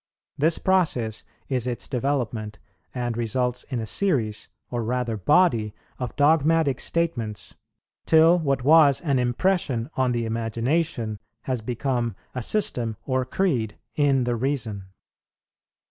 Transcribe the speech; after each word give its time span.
This 0.35 0.57
process 0.57 1.23
is 1.47 1.67
its 1.67 1.87
development, 1.87 2.57
and 2.91 3.15
results 3.15 3.65
in 3.69 3.79
a 3.79 3.85
series, 3.85 4.49
or 4.71 4.83
rather 4.83 5.15
body, 5.15 5.75
of 5.99 6.15
dogmatic 6.15 6.79
statements, 6.79 7.53
till 8.07 8.39
what 8.39 8.63
was 8.63 9.01
an 9.01 9.19
impression 9.19 9.91
on 9.95 10.11
the 10.11 10.25
Imagination 10.25 11.19
has 11.43 11.61
become 11.61 12.15
a 12.33 12.41
system 12.41 12.97
or 13.05 13.23
creed 13.25 13.77
in 13.93 14.23
the 14.23 14.35
Reason. 14.35 14.85